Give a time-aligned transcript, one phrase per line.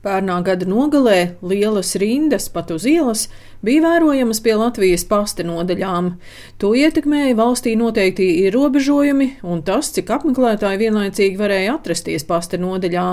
[0.00, 3.26] Pērnā gada nogalē lielas rindas pat uz ielas
[3.60, 6.14] bija vērojamas pie Latvijas pasta nodaļām.
[6.56, 13.04] To ietekmēja valstī noteikti ierobežojumi un tas, cik apmeklētāji vienlaicīgi varēja atrasties pasta nodaļā.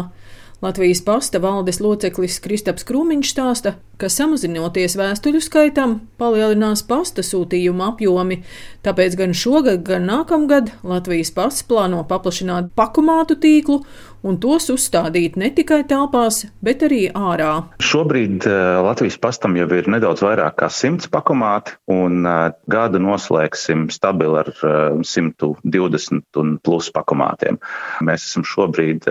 [0.62, 8.40] Latvijas pasta valdes loceklis Kristaps Krūmiņš stāsta, ka samazinoties vēstuļu skaitam, palielinās pasta sūtījuma apjomi,
[8.82, 13.84] tāpēc gan šogad, gan nākamgad Latvijas pasts plāno paplašināt pakumātu tīklu
[14.26, 17.54] un tos uzstādīt ne tikai telpās, bet arī ārā.
[17.78, 23.92] Šobrīd uh, Latvijas pastam jau ir nedaudz vairāk kā simts pakumāti, un uh, gadu noslēgsim
[23.94, 27.62] stabili ar uh, 120 un plus pakumātiem.
[28.10, 29.06] Mēs esam šobrīd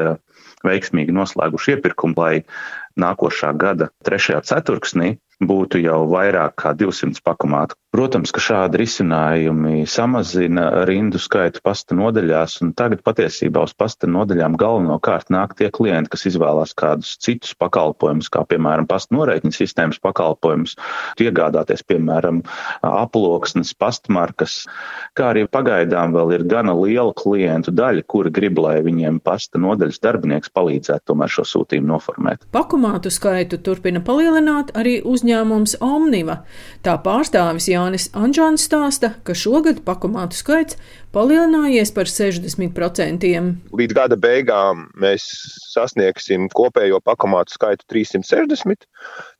[0.65, 2.45] veiksmīgi noslēguši iepirkumu, lai
[3.01, 7.77] nākošā gada trešajā ceturksnī būtu jau vairāk kā 200 pakomātu.
[7.96, 14.56] Protams, ka šādi risinājumi samazina rindu skaitu pasta nodaļās, un tagad patiesībā uz pasta nodaļām
[14.60, 20.77] galvenokārt nāk tie klienti, kas izvēlās kādus citus pakalpojumus, kā piemēram pasta norēķina sistēmas pakalpojumus,
[21.24, 22.43] iegādāties, piemēram,
[22.87, 24.59] aploksnes, pastmarkas,
[25.16, 30.02] kā arī pagaidām vēl ir gana liela klientu daļa, kuri grib, lai viņiem pasta nodaļas
[30.04, 32.46] darbinieks palīdzētu tomēr šo sūtījumu noformēt.
[32.54, 36.43] Pakomātu skaitu turpina palielināt arī uz uzņēmums Omniva.
[36.84, 40.79] Tā pārstāvis Jānis Anžāns stāsta, ka šogad pakomātu skaits
[41.15, 43.28] palielinājies par 60%.
[43.76, 45.24] Līdz gada beigām mēs
[45.73, 48.84] sasniegsim kopējo pakomātu skaitu 360.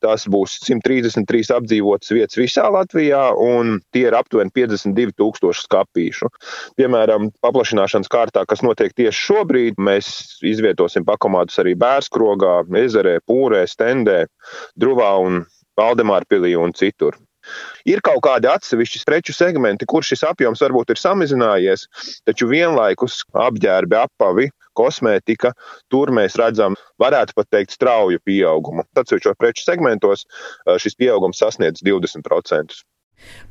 [0.05, 6.31] Tās būs 133 apdzīvotas vietas visā Latvijā, un tie ir aptuveni 52 tūkstoši skapīšu.
[6.79, 14.23] Piemēram, paplašināšanas kārtā, kas notiek tieši šobrīd, mēs izvietosim pakomātus arī Bērskrogā, Ezerē, Pūrē, Stendē,
[14.79, 15.43] Druvā un
[15.77, 17.17] Valdemārpilī un citur.
[17.87, 21.87] Ir kaut kādi atsevišķi preču segmenti, kur šis apjoms varbūt ir samazinājies,
[22.27, 25.53] taču vienlaikus apģērbi, apavi, kosmētika,
[25.91, 28.85] tur mēs redzam, varētu pat teikt, strauju pieaugumu.
[28.97, 30.27] Atsevišķos preču segmentos
[30.83, 32.83] šis pieaugums sasniedz 20%.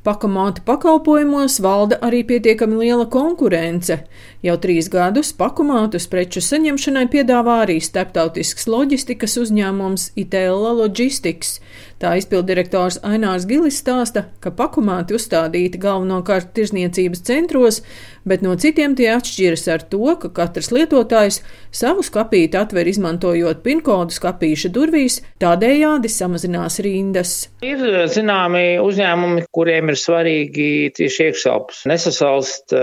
[0.07, 3.97] Pakamāta pakalpojumos valda arī pietiekami liela konkurence.
[4.45, 11.57] Jau trīs gadus pakamātus preču saņemšanai piedāvā arī starptautisks loģistikas uzņēmums Itēla Logistics.
[11.99, 17.81] Tā izpildirektors Ainārs Gilis stāsta, ka pakamāti uzstādīti galvenokārt tirzniecības centros,
[18.27, 21.41] bet no citiem tie atšķiras ar to, ka katrs lietotājs
[21.73, 27.33] savu skapīti atver izmantojot pinkodu skapīša durvīs, tādējādi samazinās rindas.
[27.65, 27.81] Ir
[28.13, 32.75] zināmi uzņēmumi, kuriem ir svarīgi tieši iekšelpas nesasalst,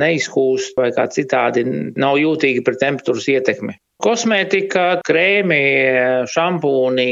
[0.00, 1.66] neizkūst vai kā citādi
[2.00, 3.76] nav jūtīgi pret temperatūras ietekmi.
[4.02, 5.60] Kosmētika, krēmi,
[6.32, 7.04] šampūni,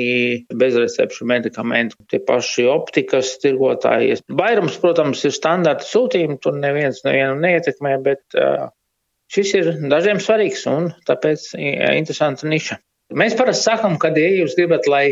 [0.59, 4.17] bezrecepšu medikamenti, tie paši optikas tirgotāji.
[4.41, 8.25] Vairums, protams, ir standarta sūtījumi, tur neviens nevienu neietekmē, bet
[9.31, 12.81] šis ir dažiem svarīgs un tāpēc interesanta niša.
[13.21, 15.05] Mēs parasti sakam, ka, ja jūs gribat, lai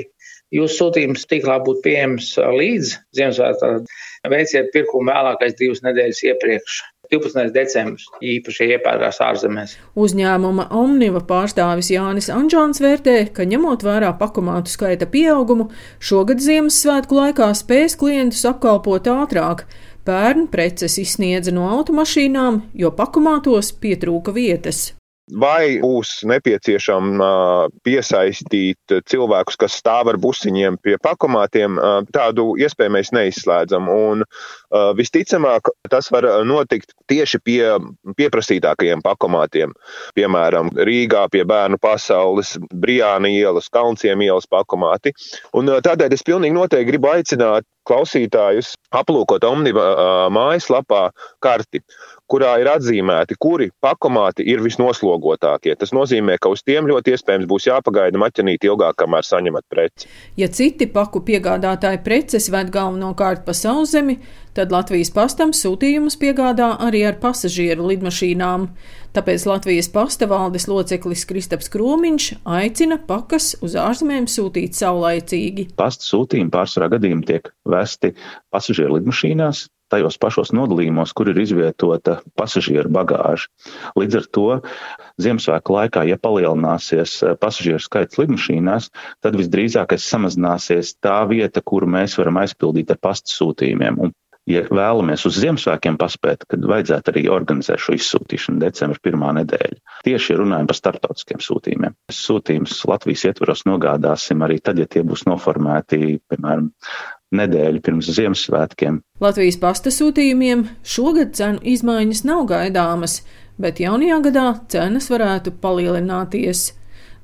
[0.55, 3.89] jūsu sūtījums tīklā būtu pieejams līdz Ziemassvētkiem,
[4.33, 6.79] veiciet pirkumu vēlākais divas nedēļas iepriekš.
[7.09, 7.55] 12.
[7.55, 9.75] decembris īpaši iepērkās ārzemēs.
[9.97, 15.71] Uzņēmuma Omniva pārstāvis Jānis Anģāns vērtē, ka ņemot vērā pakomātu skaita pieaugumu,
[16.05, 19.65] šogad Ziemassvētku laikā spēs klientus apkalpot ātrāk.
[20.05, 24.91] Pērn preces izsniedza no automašīnām, jo pakomātos pietrūka vietas.
[25.28, 27.28] Vai būs nepieciešama
[27.84, 31.77] piesaistīt cilvēkus, kas stāv ar busiņiem pie pakomātiem,
[32.15, 33.91] tādu iespēju mēs neizslēdzam.
[33.93, 34.25] Un
[34.97, 37.61] visticamāk, tas var notikt tieši pie
[38.17, 39.75] pieprasītākajiem pakomātiem.
[40.17, 45.12] Piemēram, Rīgā pie bērnu pasaules, Brijāna ielas, Kalnciem ielas pakomāti.
[45.53, 51.09] Un tādēļ es pilnīgi noteikti gribu aicināt klausītājus aplūkot Omniva mājaslapā
[51.44, 51.82] karti,
[52.28, 55.75] kurā ir atzīmēti, kuri pakomāti ir visnoslogotākie.
[55.81, 60.09] Tas nozīmē, ka uz tiem ļoti iespējams būs jāpagaida maķenīt ilgāk, kamēr saņemat preci.
[60.41, 64.19] Ja citi paku piegādātāji preces ved galvenokārt pa sauszemi,
[64.56, 68.69] tad Latvijas pastam sūtījumus piegādā arī ar pasažieru lidmašīnām.
[69.16, 75.70] Tāpēc Latvijas pasta valdes loceklis Kristaps Kromiņš aicina pakas uz ārzemēm sūtīt saulaicīgi.
[75.81, 77.49] Pasta sūtījumi pārsvarā gadījumā tiek
[77.79, 78.15] vesti
[78.55, 83.49] pasažieru lidmašīnās, tajos pašos nodalījumos, kur ir izvietota pasažieru bagāža.
[83.99, 84.47] Līdz ar to
[85.23, 88.93] Ziemassvētku laikā, ja palielināsies eh, pasažieru skaits lidmašīnās,
[89.25, 94.01] tad visdrīzākais samazināsies tā vieta, kuru mēs varam aizpildīt ar pasta sūtījumiem.
[94.05, 94.15] Un
[94.49, 99.81] ja vēlamies uz Ziemassvētkiem paspēt, tad vajadzētu arī organizēt šo izsūtīšanu decembra pirmā nedēļa.
[100.07, 101.97] Tieši runājam par starptautiskiem sūtījumiem.
[102.15, 106.73] Sūtījumus Latvijas ietvaros nogādāsim arī tad, ja tie būs noformēti, piemēram,
[107.35, 109.03] nedēļu pirms Ziemassvētkiem.
[109.21, 113.21] Latvijas pasta sūtījumiem šogad cenu izmaiņas nav gaidāmas,
[113.61, 116.73] bet jaunajā gadā cenas varētu palielināties.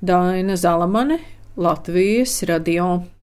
[0.04, 1.20] Daina Zalamane,
[1.56, 3.04] Latvijas radio.